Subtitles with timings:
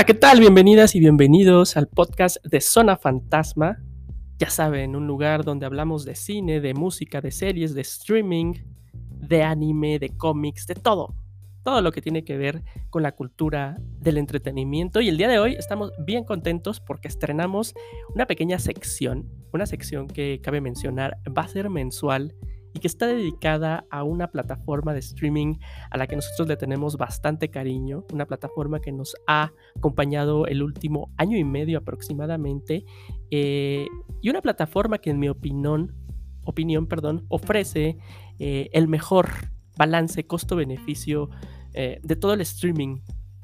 [0.00, 0.40] Hola, ¿qué tal?
[0.40, 3.82] Bienvenidas y bienvenidos al podcast de Zona Fantasma.
[4.38, 8.54] Ya saben, un lugar donde hablamos de cine, de música, de series, de streaming,
[8.94, 11.14] de anime, de cómics, de todo.
[11.64, 15.02] Todo lo que tiene que ver con la cultura del entretenimiento.
[15.02, 17.74] Y el día de hoy estamos bien contentos porque estrenamos
[18.14, 22.34] una pequeña sección, una sección que cabe mencionar va a ser mensual
[22.74, 25.56] y que está dedicada a una plataforma de streaming
[25.90, 30.62] a la que nosotros le tenemos bastante cariño, una plataforma que nos ha acompañado el
[30.62, 32.84] último año y medio aproximadamente,
[33.30, 33.86] eh,
[34.22, 35.94] y una plataforma que en mi opinión,
[36.44, 37.98] opinión perdón, ofrece
[38.38, 39.28] eh, el mejor
[39.76, 41.30] balance costo-beneficio
[41.74, 42.98] eh, de todo el streaming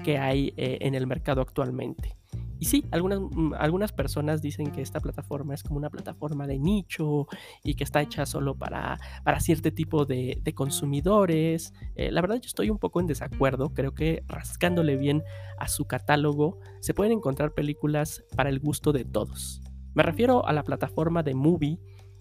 [0.04, 2.15] que hay en el mercado actualmente.
[2.58, 6.58] Y sí, algunas, mm, algunas personas dicen que esta plataforma es como una plataforma de
[6.58, 7.26] nicho
[7.62, 11.74] y que está hecha solo para, para cierto tipo de, consumidores.
[11.96, 13.74] Eh, la verdad yo estoy un poco en desacuerdo.
[13.74, 15.22] Creo que rascándole bien
[15.58, 19.60] a su catálogo se pueden encontrar películas para el gusto de todos.
[19.94, 21.78] Me refiero a la plataforma de Movie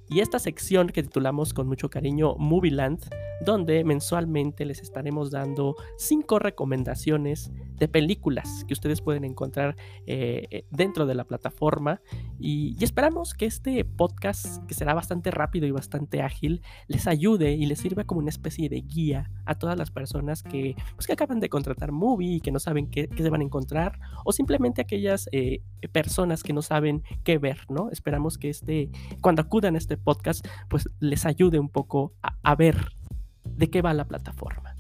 [0.08, 3.10] y esta sección que titulamos con mucho cariño Movieland,
[3.44, 10.66] donde mensualmente les estaremos dando cinco recomendaciones de películas que ustedes pueden encontrar eh, eh,
[10.72, 12.02] dentro de la plataforma.
[12.40, 17.66] Y, esperamos que este podcast, que será bastante rápido y bastante ágil, les ayude y
[17.66, 21.40] les sirva como una especie de guía a todas las personas que, pues, que acaban
[21.40, 25.28] de contratar Movie y que no saben qué, se van a encontrar, o simplemente aquellas
[25.32, 27.90] eh, personas que no saben qué ver, ¿no?
[27.90, 28.90] Esperamos que este,
[29.22, 32.92] cuando acudan a este podcast, pues les ayude un poco a, ver
[33.44, 34.75] de qué va la plataforma.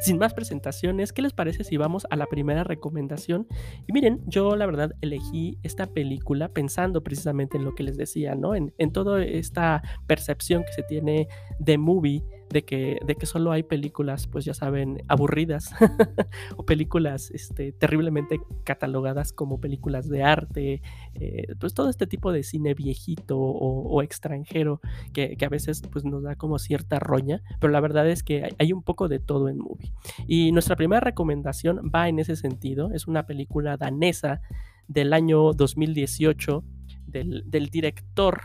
[0.00, 3.46] Sin más presentaciones, ¿qué les parece si vamos a la primera recomendación?
[3.86, 8.34] Y miren, yo la verdad elegí esta película pensando precisamente en lo que les decía,
[8.34, 8.54] ¿no?
[8.54, 13.52] En, en toda esta percepción que se tiene de movie de que, de que solo
[13.52, 15.70] hay películas, pues ya saben, aburridas
[16.56, 20.82] o películas este, terriblemente catalogadas como películas de arte,
[21.14, 24.80] eh, pues todo este tipo de cine viejito o, extranjero
[25.12, 28.72] que, a veces pues nos da como cierta roña, pero la verdad es que hay,
[28.72, 29.92] un poco de todo en movie.
[30.26, 34.40] Y nuestra primera recomendación va en ese sentido, es una película danesa
[34.86, 36.64] del año 2018
[37.06, 38.40] del, director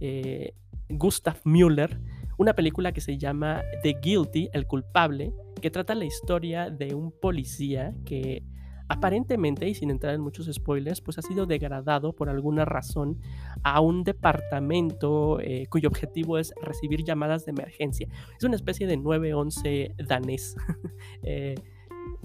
[0.00, 0.54] eh,
[0.88, 2.00] Gustav Müller,
[2.38, 7.12] una película que se llama The Guilty, el culpable, que trata la historia de un
[7.12, 8.42] policía que
[8.88, 13.18] aparentemente, y sin entrar en muchos spoilers, pues ha sido degradado por alguna razón
[13.62, 18.08] a un departamento eh, cuyo objetivo es recibir llamadas de emergencia.
[18.36, 20.56] Es una especie de 911 danés.
[21.22, 21.54] eh,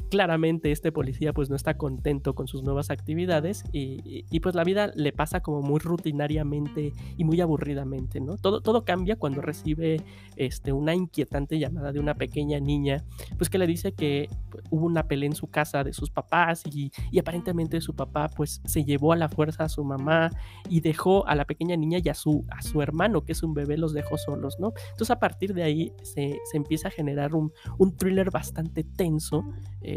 [0.09, 4.92] claramente este policía pues no está contento con sus nuevas actividades y, pues la vida
[4.96, 8.38] le pasa como muy rutinariamente y muy aburridamente, ¿no?
[8.38, 10.02] Todo, todo cambia cuando recibe
[10.36, 13.03] este, una inquietante llamada de una pequeña niña,
[13.38, 14.30] pues que le dice que
[14.69, 18.86] hubo una pelea en su casa de sus papás y, aparentemente su papá pues se
[18.86, 20.30] llevó a la fuerza a su mamá
[20.69, 23.53] y dejó a la pequeña niña y a su, a su hermano, que es un
[23.53, 24.72] bebé, los dejó solos, ¿no?
[24.92, 29.44] Entonces a partir de ahí se, empieza a generar un, un thriller bastante tenso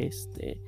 [0.06, 0.60] este,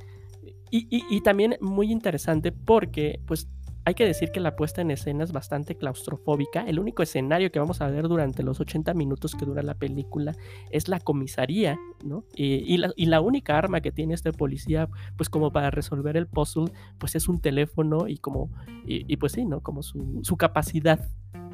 [0.77, 3.49] y, también muy interesante porque, pues,
[3.85, 6.63] hay que decir que la puesta en escena es bastante claustrofóbica.
[6.67, 10.35] El único escenario que vamos a ver durante los 80 minutos que dura la película
[10.71, 12.25] es la comisaría, ¿no?
[12.35, 17.15] Y, la, única arma que tiene este policía, pues como para resolver el puzzle, pues
[17.15, 18.51] es un teléfono y como,
[18.85, 19.61] y, pues sí, ¿no?
[19.61, 21.07] Como su, capacidad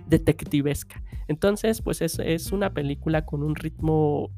[0.06, 1.02] detectivesca.
[1.28, 4.30] Entonces, pues es, es una película con un ritmo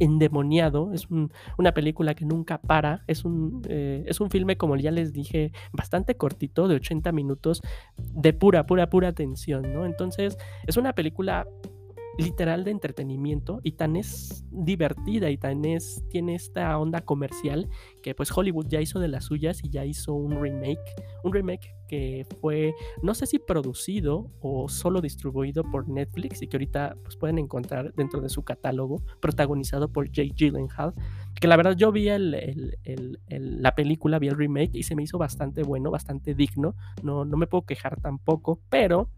[0.00, 4.90] endemoniado, es una película que nunca para, es un, eh, es un filme, como ya
[4.90, 7.62] les dije, bastante cortito, de 80 minutos,
[7.96, 9.86] de pura, pura, pura tensión, ¿no?
[9.86, 10.36] Entonces,
[10.66, 11.46] es una película
[12.18, 17.68] literal de entretenimiento y tan es divertida y tan es tiene esta onda comercial
[18.02, 21.77] que pues Hollywood ya hizo de las suyas y ya hizo un remake, un remake
[21.88, 27.16] que fue no sé si producido o solo distribuido por Netflix y que ahorita pues
[27.16, 30.94] pueden encontrar dentro de su catálogo, protagonizado por Jake Gyllenhaal,
[31.40, 35.62] que la verdad yo vi la película, vi el remake y se me hizo bastante
[35.62, 39.10] bueno, bastante digno, no, no me puedo quejar tampoco, pero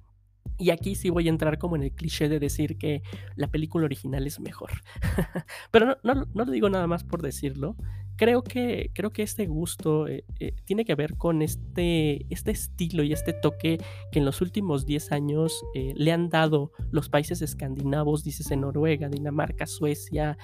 [0.61, 3.03] y aquí sí voy a entrar como en el cliché de decir que
[3.35, 4.71] la película original es mejor.
[5.71, 7.77] Pero no, lo digo nada más por decirlo.
[8.17, 13.03] Creo que, creo que este gusto eh, eh, tiene que ver con este, este estilo
[13.03, 13.79] y este toque
[14.13, 18.61] que en los últimos 10 años eh, le han dado los países escandinavos, dices en
[18.61, 20.37] Noruega, Dinamarca, Suecia,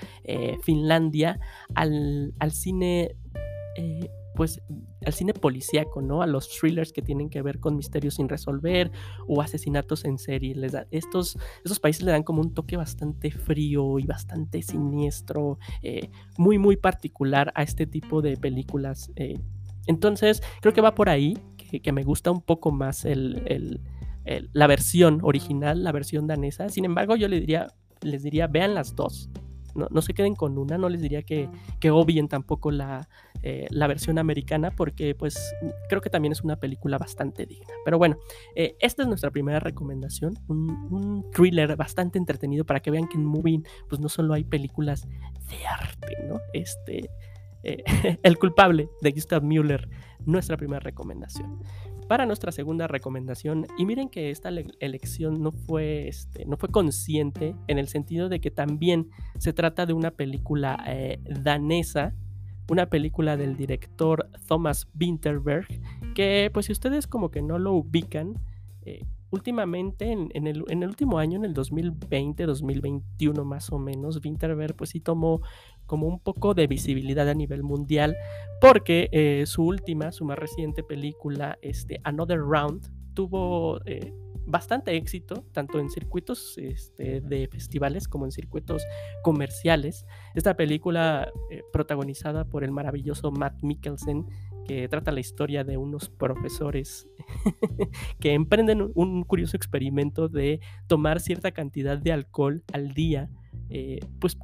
[0.62, 1.38] Finlandia,
[1.74, 3.14] al, al cine
[4.36, 4.62] pues
[5.04, 6.22] al cine policíaco, ¿no?
[6.22, 8.92] A los thrillers que tienen que ver con misterios sin resolver
[9.26, 10.54] o asesinatos en serie.
[10.54, 15.58] Les da, estos, estos países le dan como un toque bastante frío y bastante siniestro,
[15.82, 19.10] eh, muy, muy particular a este tipo de películas.
[19.16, 19.40] Eh,
[19.86, 23.04] Entonces, creo que va por ahí, que, me gusta un poco más
[24.52, 26.68] la versión original, la versión danesa.
[26.68, 27.68] Sin embargo, yo les diría,
[28.02, 29.30] les diría, vean las dos.
[29.74, 31.50] No, se queden con una, no les diría que,
[31.80, 33.08] que obvien tampoco la,
[33.48, 35.54] eh, la versión americana porque pues
[35.88, 37.72] creo que también es una película bastante digna.
[37.84, 38.16] Pero bueno,
[38.56, 43.24] eh, esta es nuestra primera recomendación, un, thriller bastante entretenido para que vean que en
[43.24, 45.06] Moving pues no solo hay películas
[45.48, 46.40] de arte, ¿no?
[46.54, 47.08] Este,
[47.62, 47.84] eh,
[48.24, 49.88] El culpable de Gustav Müller,
[50.24, 51.62] nuestra primera recomendación.
[52.08, 54.48] Para nuestra segunda recomendación, y miren que esta
[54.80, 59.86] elección no fue, este, no fue consciente en el sentido de que también se trata
[59.86, 60.84] de una película
[61.28, 62.12] danesa,
[62.68, 65.66] una película del director Thomas Winterberg,
[66.14, 68.34] que pues si ustedes como que no lo ubican,
[68.82, 74.90] eh, últimamente, en, el, último año, en el 2020, 2021 más o menos, Winterberg pues
[74.90, 75.40] sí tomó
[75.86, 78.16] como un poco de visibilidad a nivel mundial
[78.60, 84.12] porque eh, su última, su más reciente película, este, Another Round, tuvo eh,
[84.46, 88.82] bastante éxito, tanto en circuitos este, de festivales como en circuitos
[89.22, 90.06] comerciales.
[90.34, 94.26] Esta película, eh, protagonizada por el maravilloso Matt Mikkelsen,
[94.64, 97.08] que trata la historia de unos profesores
[98.20, 103.30] que emprenden un curioso experimento de tomar cierta cantidad de alcohol al día,
[103.68, 104.36] eh, pues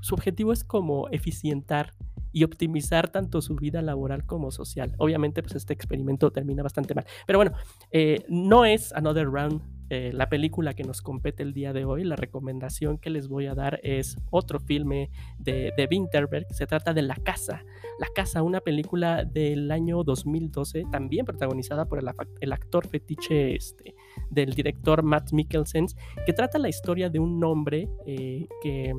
[0.00, 1.92] su objetivo es como eficientar
[2.32, 4.94] y optimizar tanto su vida laboral como social.
[4.98, 7.04] Obviamente, pues este experimento termina bastante mal.
[7.26, 7.52] Pero bueno,
[7.90, 12.04] eh, no es Another Round eh, la película que nos compete el día de hoy.
[12.04, 16.46] La recomendación que les voy a dar es otro filme de, de Winterberg.
[16.50, 17.64] Se trata de La Casa.
[17.98, 22.00] La Casa, una película del año 2012, también protagonizada por
[22.40, 23.94] el, actor fetiche este,
[24.30, 25.86] del director Matt Mikkelsen,
[26.26, 28.92] que trata la historia de un hombre eh, que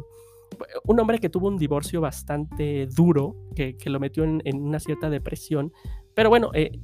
[0.86, 5.72] un hombre que tuvo un divorcio bastante duro, que, lo metió en, una cierta depresión.
[6.14, 6.80] Pero bueno, eh,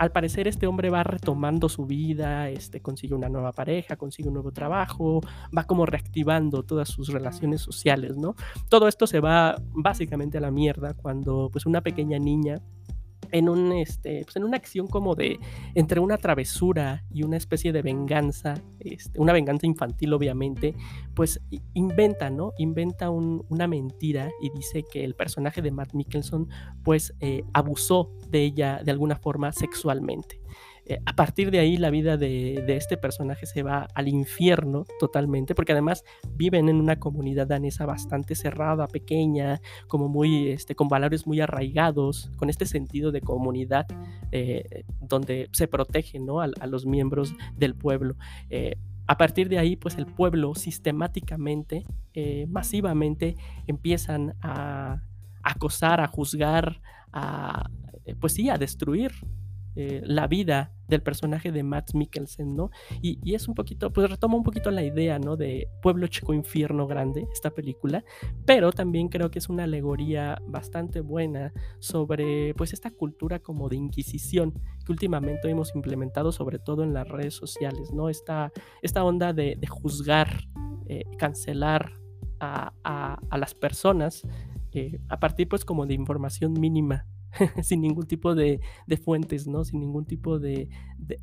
[0.00, 4.34] al parecer este hombre va retomando su vida, este, consigue una nueva pareja, consigue un
[4.34, 5.20] nuevo trabajo,
[5.56, 8.34] va como reactivando todas sus relaciones sociales, ¿no?
[8.70, 12.62] Todo esto se va básicamente a la mierda cuando pues una pequeña niña
[13.32, 15.38] en, un, este, pues en una acción como de
[15.74, 20.74] entre una travesura y una especie de venganza, este, una venganza infantil obviamente,
[21.14, 21.40] pues
[21.74, 22.52] inventa, ¿no?
[22.58, 26.48] Inventa una mentira y dice que el personaje de Matt Mikkelson
[26.82, 30.40] pues eh, abusó de ella de alguna forma sexualmente.
[30.90, 35.54] Eh, a partir de ahí la vida de, este personaje se va al infierno totalmente,
[35.54, 36.02] porque además
[36.34, 42.32] viven en una comunidad danesa bastante cerrada, pequeña, como muy, este, con valores muy arraigados,
[42.36, 43.86] con este sentido de comunidad
[44.32, 46.40] eh, donde se protege ¿no?
[46.40, 48.16] a, los miembros del pueblo.
[48.48, 48.74] Eh,
[49.06, 51.84] a partir de ahí, pues el pueblo sistemáticamente,
[52.48, 53.36] masivamente,
[53.68, 55.02] empiezan a
[55.42, 56.80] acosar, a juzgar,
[57.12, 57.70] a,
[58.20, 59.12] pues sí, a destruir
[59.76, 62.70] eh, la vida del personaje de Matt Mikkelsen, ¿no?
[63.00, 65.36] Y, es un poquito, pues retoma un poquito la idea, ¿no?
[65.36, 68.04] De Pueblo Chico Infierno Grande, esta película,
[68.44, 73.76] pero también creo que es una alegoría bastante buena sobre, pues, esta cultura como de
[73.76, 74.52] inquisición
[74.84, 78.08] que últimamente hemos implementado, sobre todo en las redes sociales, ¿no?
[78.08, 78.52] Esta,
[78.82, 80.48] esta onda de, juzgar,
[80.88, 81.92] eh, cancelar
[82.40, 84.26] a, las personas
[84.72, 87.06] eh, a partir, pues, como de información mínima
[87.62, 88.60] sin ningún tipo de,
[89.04, 89.64] fuentes, ¿no?
[89.64, 90.68] Sin ningún tipo de,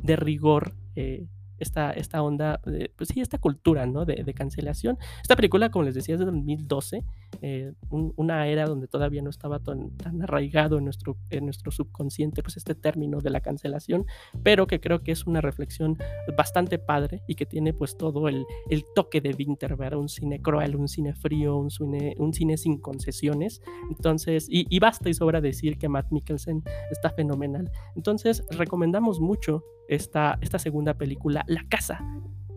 [0.04, 0.76] rigor.
[0.96, 1.28] Eh,
[1.60, 2.62] esta, esta onda,
[2.96, 4.06] pues sí, esta cultura, ¿no?
[4.06, 4.98] De, cancelación.
[5.22, 7.04] Esta película, como les decía, es de 2012,
[7.42, 12.58] eh, una era donde todavía no estaba tan, arraigado en nuestro, en nuestro subconsciente, pues
[12.58, 14.06] este término de la cancelación,
[14.44, 15.98] pero que creo que es una reflexión
[16.38, 20.76] bastante padre y que tiene pues todo el, el toque de Winterberg, un cine cruel,
[20.76, 23.62] un cine frío, un cine, un cine sin concesiones.
[23.90, 27.72] Entonces, y, y basta y sobra decir que Matt Mikkelsen está fenomenal.
[27.96, 32.00] Entonces, recomendamos mucho esta, esta segunda película, La Casa,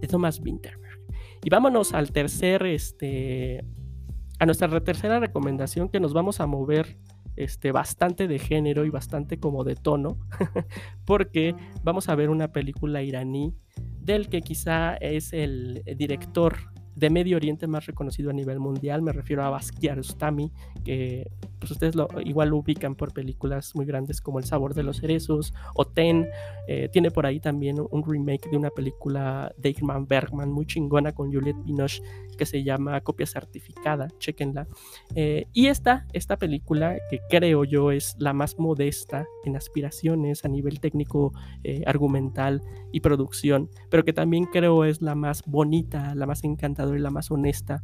[0.01, 1.01] de Thomas Winterberg.
[1.45, 3.65] Y vámonos al tercer, este,
[4.39, 6.99] a nuestra tercera recomendación que nos vamos a mover
[7.37, 10.19] este, bastante de género y bastante como de tono,
[11.07, 13.55] porque vamos a ver una película iraní
[13.99, 16.57] del que quizá es el director
[17.01, 19.01] de Medio Oriente más reconocido a nivel mundial.
[19.01, 20.53] Me refiero a Basquiat Ustami,
[20.85, 24.83] que pues ustedes lo, igual lo ubican por películas muy grandes como El sabor de
[24.83, 26.29] los cerezos o Ten.
[26.69, 31.13] Eh, tiene por ahí también un remake de una película de Igman Bergman muy chingona
[31.13, 32.03] con Juliette Binoche
[32.37, 34.67] que se llama Copia Certificada, chequenla.
[35.15, 40.49] Eh, y esta, esta película, que creo yo es la más modesta en aspiraciones a
[40.49, 41.33] nivel técnico,
[41.65, 46.90] eh, argumental y producción, pero que también creo es la más bonita, la más encantadora
[46.97, 47.83] y la más honesta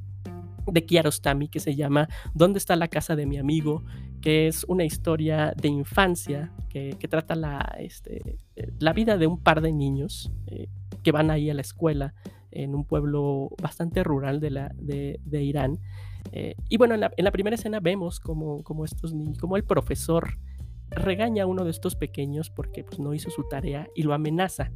[0.66, 3.84] de Kiarostami que se llama ¿Dónde está la casa de mi amigo?
[4.20, 8.38] que es una historia de infancia que, trata la, este,
[8.80, 10.68] la vida de un par de niños eh,
[11.02, 12.12] que van ahí a la escuela
[12.50, 15.78] en un pueblo bastante rural de, la, de, Irán.
[16.32, 20.38] Eh, y bueno, en la, primera escena vemos como, como estos niños, como el profesor
[20.90, 24.70] regaña a uno de estos pequeños porque pues, no hizo su tarea y lo amenaza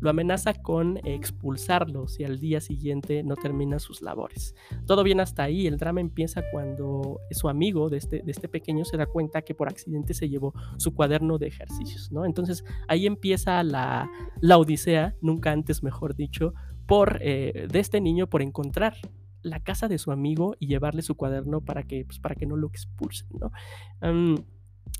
[0.00, 4.54] lo amenaza con expulsarlo si al día siguiente no termina sus labores.
[4.86, 8.84] Todo bien hasta ahí, el drama empieza cuando su amigo de este, de este pequeño
[8.84, 12.24] se da cuenta que por accidente se llevó su cuaderno de ejercicios, ¿no?
[12.24, 14.10] Entonces ahí empieza la,
[14.40, 16.54] la odisea, nunca antes mejor dicho,
[16.86, 18.94] por, eh, de este niño por encontrar
[19.42, 22.56] la casa de su amigo y llevarle su cuaderno para que, pues, para que no
[22.56, 23.52] lo expulsen, ¿no?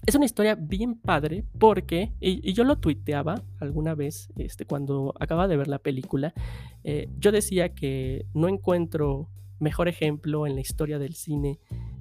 [0.07, 5.49] Es una historia bien padre porque, y, yo lo tuiteaba alguna vez este, cuando acaba
[5.49, 6.35] de ver la película,
[6.83, 9.29] eh, yo decía que no encuentro
[9.61, 11.59] mejor ejemplo en la historia del cine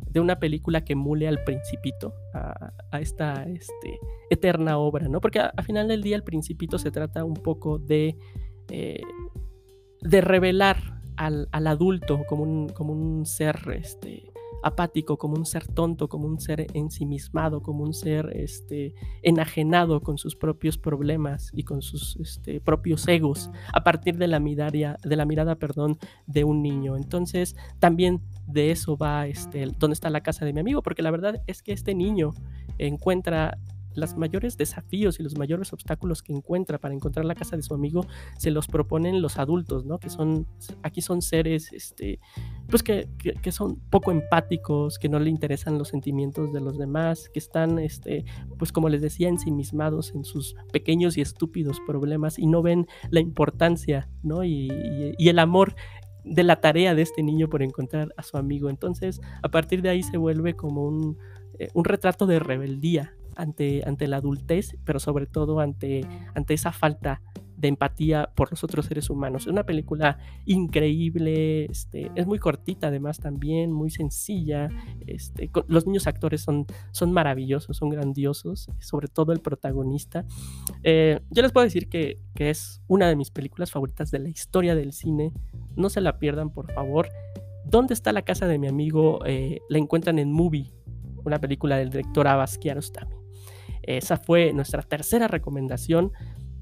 [0.09, 5.19] de una película que emule al principito, a, esta este, eterna obra, ¿no?
[5.19, 8.15] Porque a, final del día el principito se trata un poco de,
[8.69, 9.01] eh,
[10.01, 14.32] de revelar al, adulto como un, como un ser este,
[14.63, 20.17] apático, como un ser tonto, como un ser ensimismado, como un ser este, enajenado con
[20.17, 25.15] sus propios problemas y con sus este, propios egos a partir de la mirada, de
[25.15, 26.95] la mirada perdón, de un niño.
[26.95, 31.11] Entonces, también de eso va este, dónde está la casa de mi amigo, porque la
[31.11, 32.33] verdad es que este niño
[32.77, 33.57] encuentra
[33.95, 37.73] los mayores desafíos y los mayores obstáculos que encuentra para encontrar la casa de su
[37.73, 38.05] amigo
[38.37, 39.99] se los proponen los adultos, ¿no?
[39.99, 40.47] Que son,
[40.81, 42.19] aquí son seres, este,
[42.69, 43.07] pues que,
[43.41, 47.79] que, son poco empáticos, que no le interesan los sentimientos de los demás, que están,
[47.79, 48.25] este,
[48.57, 53.19] pues como les decía, ensimismados en sus pequeños y estúpidos problemas y no ven la
[53.19, 54.43] importancia, ¿no?
[54.43, 54.71] Y,
[55.17, 55.75] y el amor
[56.23, 58.69] de la tarea de este niño por encontrar a su amigo.
[58.69, 61.17] Entonces, a partir de ahí se vuelve como un,
[61.59, 66.71] eh, un retrato de rebeldía ante, ante la adultez, pero sobre todo ante, ante esa
[66.71, 67.21] falta
[67.63, 69.43] de empatía por los otros seres humanos.
[69.43, 74.67] Es una película increíble, este, es muy cortita además también, muy sencilla.
[75.07, 80.25] Este, los niños actores son, son maravillosos, son grandiosos, sobre todo el protagonista.
[80.83, 84.27] Eh, yo les puedo decir que, que, es una de mis películas favoritas de la
[84.27, 85.31] historia del cine.
[85.77, 87.07] No se la pierdan, por favor.
[87.63, 89.25] ¿Dónde está la casa de mi amigo?
[89.25, 90.73] Eh, la encuentran en Movie,
[91.23, 93.22] una película del director Abbas Kiarostami.
[93.83, 96.11] Esa fue nuestra tercera recomendación.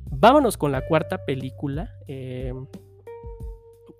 [0.09, 1.93] Vámonos con la cuarta película.
[2.07, 2.53] Eh,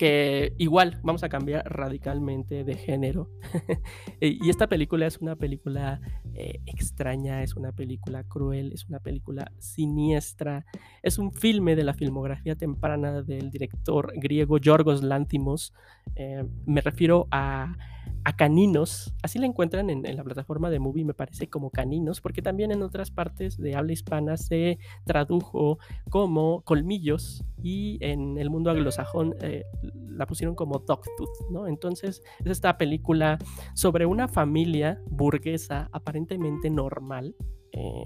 [0.02, 3.30] que igual vamos a cambiar radicalmente de género.
[4.20, 6.02] y esta película es una película
[6.34, 10.66] eh, extraña, es una película cruel, es una película siniestra.
[11.04, 15.72] Es un filme de la filmografía temprana del director griego Yorgos Lantimos.
[16.16, 17.78] Eh, me refiero a
[18.24, 22.42] a Caninos, así la encuentran en, la plataforma de Movie, me parece como Caninos, porque
[22.42, 25.80] también en otras partes de habla hispana se tradujo
[26.10, 29.64] como Colmillos y en el mundo anglosajón eh,
[30.10, 31.68] la pusieron como Dogtooth, ¿no?
[31.68, 33.40] Entonces es esta película
[33.74, 37.36] sobre una familia burguesa aparentemente normal.
[37.72, 38.06] Eh,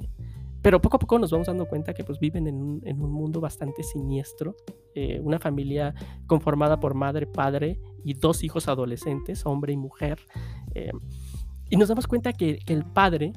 [0.65, 3.84] pero poco a poco nos vamos dando cuenta que pues viven en un, mundo bastante
[3.84, 4.55] siniestro.
[4.95, 5.93] Eh, una familia
[6.25, 10.17] conformada por madre, padre y dos hijos adolescentes, hombre y mujer.
[10.74, 10.89] Eh,
[11.69, 13.34] y nos damos cuenta que, el padre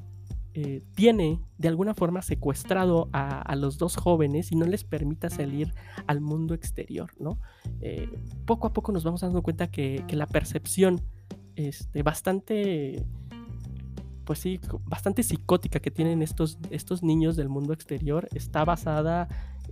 [0.54, 5.74] eh, tiene de alguna forma secuestrado a, los dos jóvenes y no les permita salir
[6.06, 7.38] al mundo exterior, ¿no?
[8.46, 11.02] poco a poco nos vamos dando cuenta que, que la percepción
[11.56, 13.04] este, bastante
[14.28, 19.26] pues sí, bastante psicótica que tienen estos, estos niños del mundo exterior está basada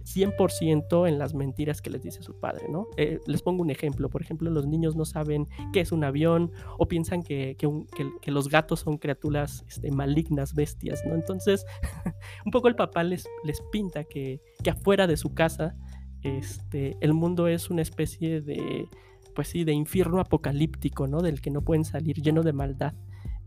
[0.07, 2.87] 100% en las mentiras que les dice su padre, ¿no?
[2.97, 6.53] Eh, les pongo un ejemplo, por ejemplo, los niños no saben qué es un avión
[6.79, 11.15] o piensan que, que, los gatos son criaturas este, malignas, bestias, ¿no?
[11.15, 11.67] Entonces,
[12.47, 15.77] un poco el papá les, les pinta que, que afuera de su casa
[16.23, 18.89] este, el mundo es una especie de,
[19.35, 21.21] pues sí, de infierno apocalíptico, ¿no?
[21.21, 22.95] Del que no pueden salir, lleno de maldad.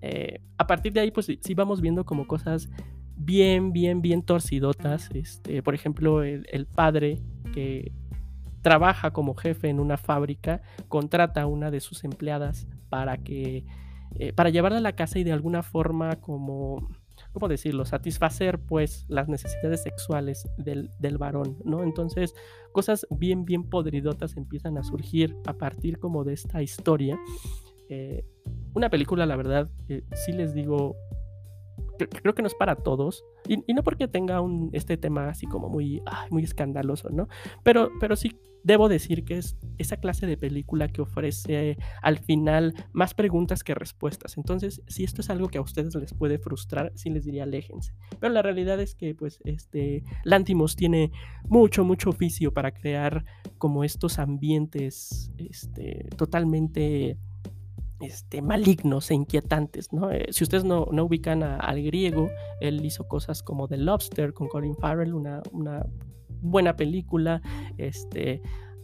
[0.02, 2.70] Eh, a partir de ahí, pues sí vamos viendo como cosas
[3.16, 5.10] bien, bien, bien torcidotas.
[5.14, 7.22] Este, por ejemplo, el, padre
[7.54, 7.92] que
[8.62, 13.66] trabaja como jefe en una fábrica contrata a una de sus empleadas para que
[14.16, 16.90] eh, para llevarla a la casa y de alguna forma como
[17.32, 17.86] ¿cómo decirlo?
[17.86, 21.84] satisfacer pues las necesidades sexuales del, varón, ¿no?
[21.84, 22.34] Entonces
[22.72, 27.20] cosas bien bien podridotas empiezan a surgir a partir como de esta historia
[27.90, 28.24] eh,
[28.74, 29.70] una película, la verdad,
[30.14, 30.96] sí les digo,
[32.08, 33.24] creo que no es para todos.
[33.48, 37.28] Y, no porque tenga un, este tema así como muy, muy escandaloso, ¿no?
[37.64, 42.74] Pero, pero sí debo decir que es esa clase de película que ofrece al final
[42.92, 44.38] más preguntas que respuestas.
[44.38, 47.94] Entonces, si esto es algo que a ustedes les puede frustrar, sí les diría aléjense.
[48.20, 51.12] Pero la realidad es que, pues, este, Lantimos tiene
[51.46, 53.26] mucho, mucho oficio para crear
[53.58, 57.18] como estos ambientes, este, totalmente
[58.00, 59.92] este, malignos e inquietantes.
[59.94, 60.12] ¿no?
[60.12, 62.30] Eh, si ustedes no, no ubican al griego,
[62.62, 65.86] él hizo cosas como The Lobster con Colin Farrell, una, una
[66.42, 67.42] buena película.
[67.78, 68.42] Este,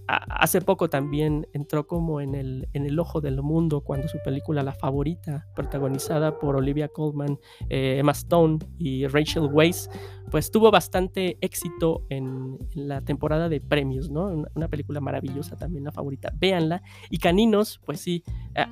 [0.07, 4.63] hace poco también entró como en el, en el ojo del mundo cuando su película
[4.63, 9.89] La Favorita, protagonizada por Olivia Colman, eh, Emma Stone y Rachel Weisz,
[10.29, 14.45] pues tuvo bastante éxito en, la temporada de premios, ¿no?
[14.55, 16.31] Una, película maravillosa también, La Favorita.
[16.35, 16.81] Véanla.
[17.09, 18.23] Y Caninos, pues sí,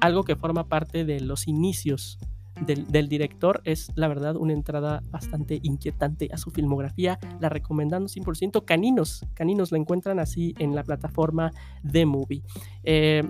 [0.02, 2.18] algo que forma parte de los inicios
[2.62, 8.63] del, director es la verdad una entrada bastante inquietante a su filmografía, la recomendando 100%.
[8.65, 12.43] Caninos, Caninos la encuentran así en la plataforma de Movie.
[12.83, 13.24] Eh,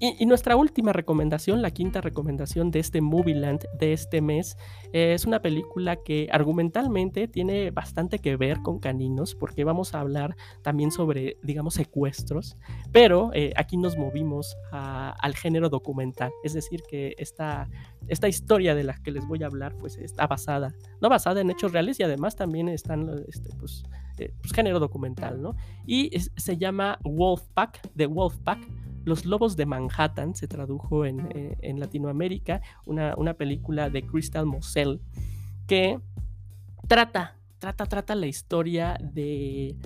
[0.00, 4.56] y, nuestra última recomendación, la quinta recomendación de este Movieland de este mes,
[4.92, 10.36] es una película que argumentalmente tiene bastante que ver con caninos, porque vamos a hablar
[10.62, 12.56] también sobre, digamos, secuestros,
[12.92, 17.68] pero eh, aquí nos movimos al género documental, es decir, que esta,
[18.06, 21.50] esta historia de la que les voy a hablar, pues está basada, no basada en
[21.50, 23.84] hechos reales y además también están, este, pues,
[24.18, 25.54] eh, pues género documental, ¿no?
[25.86, 32.60] Y se llama Wolfpack, The Wolfpack los Lobos de Manhattan se tradujo en, eh, Latinoamérica,
[32.84, 35.00] una, película de Crystal Moselle
[35.66, 35.98] que
[36.86, 39.76] trata, trata, trata la historia de...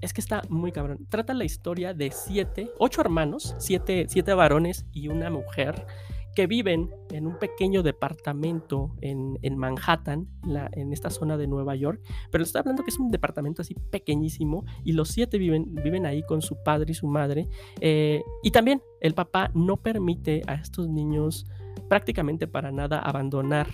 [0.00, 1.06] Es que está muy cabrón.
[1.08, 5.86] Trata la historia de siete, ocho hermanos, siete, siete varones y una mujer
[6.34, 10.28] que viven en un pequeño departamento en, Manhattan,
[10.72, 12.00] en esta zona de Nueva York,
[12.30, 16.22] pero estoy hablando que es un departamento así pequeñísimo y los siete viven, viven ahí
[16.22, 17.48] con su padre y su madre.
[17.80, 21.46] Eh, y también el papá no permite a estos niños
[21.88, 23.68] prácticamente para nada abandonar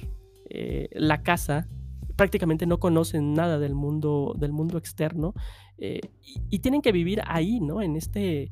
[0.50, 1.68] eh, la casa
[2.16, 5.32] prácticamente no conocen nada del mundo, del mundo externo
[5.78, 6.00] eh,
[6.50, 7.80] y, tienen que vivir ahí, ¿no?
[7.80, 8.50] En este,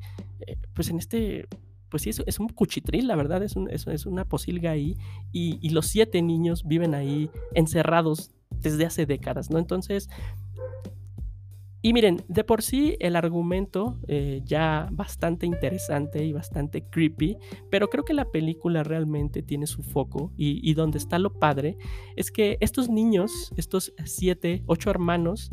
[0.73, 1.47] pues en este
[1.89, 4.97] pues sí, es, un cuchitril, la verdad, es, es, una posilga ahí,
[5.31, 9.59] y, los siete niños viven ahí encerrados desde hace décadas, ¿no?
[9.59, 10.09] Entonces,
[11.81, 17.37] y miren, de por sí el argumento eh, ya bastante interesante y bastante creepy,
[17.69, 21.77] pero creo que la película realmente tiene su foco y, y donde está lo padre
[22.17, 25.51] es que estos niños, estos siete, ocho hermanos,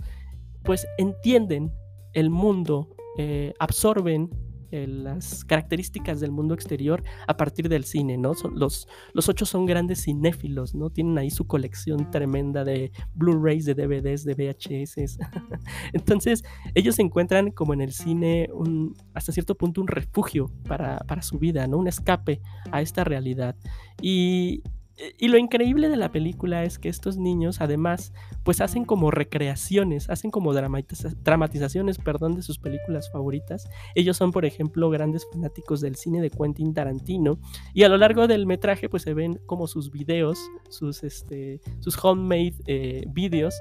[0.64, 1.72] pues entienden
[2.12, 4.30] el mundo, eh, absorben
[4.70, 8.32] las características del mundo exterior a partir del cine, ¿no?
[8.54, 10.90] los, los ocho son grandes cinéfilos, ¿no?
[10.90, 15.18] Tienen ahí su colección tremenda de Blu-rays, de DVDs, de VHS.
[15.92, 21.22] Entonces, ellos encuentran como en el cine un, hasta cierto punto un refugio para, para
[21.22, 21.78] su vida, ¿no?
[21.78, 23.56] Un escape a esta realidad.
[24.00, 24.70] Y, eh,
[25.18, 28.12] y lo increíble de la película es que estos niños además
[28.44, 33.68] pues hacen como recreaciones, hacen como dramatizaciones, perdón, de sus películas favoritas.
[33.94, 37.38] Ellos son, por ejemplo, grandes fanáticos del cine de Quentin Tarantino
[37.74, 40.38] y a lo largo del metraje pues se ven como sus videos,
[40.70, 43.54] sus, este, sus homemade eh, videos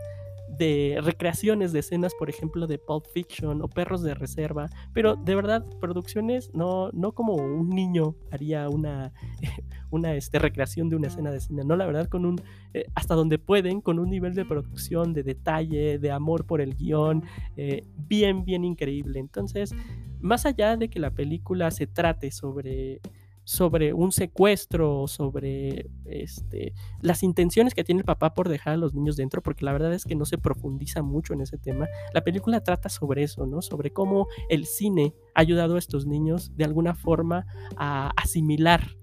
[0.58, 5.36] de recreaciones de escenas, por ejemplo, de Pulp Fiction o Perros de Reserva, pero de
[5.36, 9.14] verdad, producciones no, no como un niño haría una,
[9.92, 12.42] una este, recreación de una escena de cine, no, la verdad, con un,
[12.74, 16.76] eh, hasta donde pueden, con un nivel de producción, de detalle, de amor por el
[16.76, 17.24] guion,
[17.58, 19.20] eh, bien, bien increíble.
[19.20, 19.74] Entonces,
[20.20, 23.02] más allá de que la película se trate sobre
[23.46, 28.94] sobre un secuestro, sobre este, las intenciones que tiene el papá por dejar a los
[28.94, 31.88] niños dentro, porque la verdad es que no se profundiza mucho en ese tema.
[32.14, 33.62] La película trata sobre eso, ¿no?
[33.62, 37.46] Sobre cómo el cine ha ayudado a estos niños de alguna forma
[37.78, 38.98] a asimilar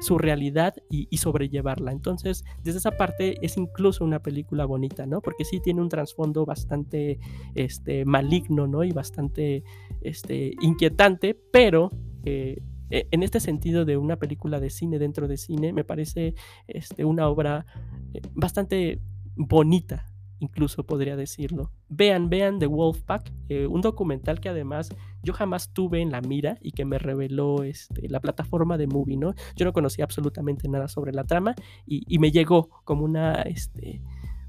[0.00, 1.90] su realidad y, sobrellevarla.
[1.92, 5.20] Entonces, desde esa parte es incluso una película bonita, ¿no?
[5.20, 7.18] Porque sí tiene un trasfondo bastante
[7.56, 8.84] este, maligno, ¿no?
[8.84, 9.64] Y bastante
[10.00, 11.90] este, inquietante, pero
[12.24, 16.34] eh, en este sentido de una película de cine dentro de cine, me parece
[16.66, 17.66] este, una obra
[18.14, 19.00] eh, bastante
[19.36, 20.06] bonita,
[20.40, 21.70] incluso podría decirlo.
[21.88, 24.90] Vean, vean The Wolfpack, eh, un documental que además
[25.22, 29.16] yo jamás tuve en la mira y que me reveló este, la plataforma de Movie,
[29.16, 29.34] ¿no?
[29.56, 31.54] Yo no conocía absolutamente nada sobre la trama
[31.86, 34.00] y, y me llegó como una, este,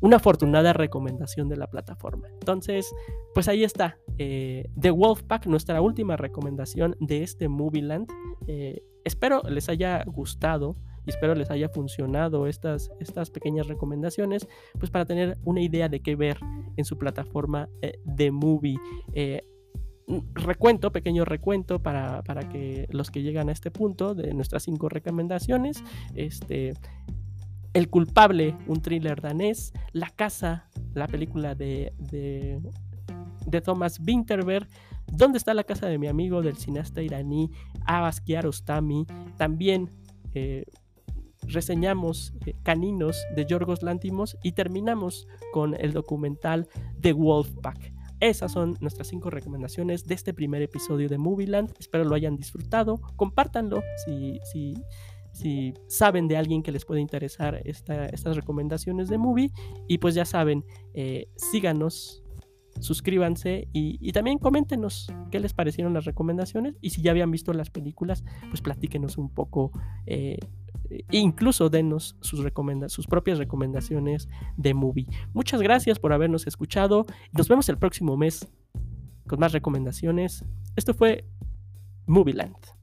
[0.01, 2.27] una afortunada recomendación de la plataforma.
[2.29, 2.93] Entonces,
[3.33, 3.97] pues ahí está.
[4.17, 8.07] Eh, The Wolfpack, nuestra última recomendación de este Movieland.
[8.47, 14.91] Eh, espero les haya gustado y espero les haya funcionado estas, estas pequeñas recomendaciones, pues
[14.91, 16.37] para tener una idea de qué ver
[16.77, 18.77] en su plataforma eh, de movie.
[19.13, 19.43] Eh,
[20.33, 24.89] recuento, pequeño recuento para, para, que los que llegan a este punto de nuestras cinco
[24.89, 25.83] recomendaciones,
[26.15, 26.73] este,
[27.73, 34.67] El culpable, un thriller danés, La casa, la película de, de, Thomas Winterberg,
[35.11, 37.51] ¿Dónde está la casa de mi amigo del cineasta iraní
[37.85, 39.07] Abbas Kiarostami?
[39.37, 39.89] También
[40.33, 40.65] eh,
[41.43, 46.67] reseñamos eh, Caninos de Yorgos Lántimos y terminamos con el documental
[47.01, 47.93] The Wolfpack.
[48.19, 51.73] Esas son nuestras cinco recomendaciones de este primer episodio de Movieland.
[51.79, 52.99] Espero lo hayan disfrutado.
[53.15, 54.75] Compártanlo si,
[55.39, 59.51] si saben de alguien que les puede interesar estas recomendaciones de movie.
[59.87, 62.23] Y pues ya saben, eh, síganos
[62.79, 67.69] suscríbanse y, también coméntenos qué les parecieron las recomendaciones y si ya habían visto las
[67.69, 69.71] películas, pues platíquenos un poco,
[70.05, 70.39] eh,
[71.11, 72.41] incluso denos sus,
[72.87, 75.07] sus propias recomendaciones de movie.
[75.33, 77.05] Muchas gracias por habernos escuchado.
[77.33, 78.47] Nos vemos el próximo mes
[79.27, 80.45] con más recomendaciones.
[80.75, 81.25] Esto fue
[82.07, 82.78] Movieland.